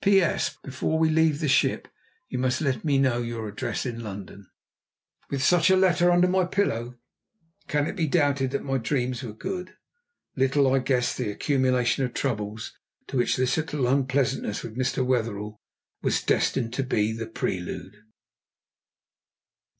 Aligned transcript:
"P.S. 0.00 0.56
Before 0.62 0.96
we 0.96 1.10
leave 1.10 1.40
the 1.40 1.48
ship 1.48 1.88
you 2.28 2.38
must 2.38 2.60
let 2.60 2.84
me 2.84 2.98
know 2.98 3.20
your 3.20 3.48
address 3.48 3.84
in 3.84 3.98
London." 3.98 4.48
With 5.28 5.42
such 5.42 5.70
a 5.70 5.76
letter 5.76 6.12
under 6.12 6.28
my 6.28 6.44
pillow, 6.44 7.00
can 7.66 7.88
it 7.88 7.96
be 7.96 8.06
doubted 8.06 8.52
that 8.52 8.62
my 8.62 8.76
dreams 8.78 9.24
were 9.24 9.32
good? 9.32 9.74
Little 10.36 10.72
I 10.72 10.78
guessed 10.78 11.18
the 11.18 11.32
accumulation 11.32 12.04
of 12.04 12.14
troubles 12.14 12.78
to 13.08 13.16
which 13.16 13.36
this 13.36 13.56
little 13.56 13.88
unpleasantness 13.88 14.62
with 14.62 14.76
Mr. 14.78 15.04
Wetherell 15.04 15.58
was 16.00 16.22
destined 16.22 16.72
to 16.74 16.84
be 16.84 17.10
the 17.12 17.26
prelude! 17.26 17.96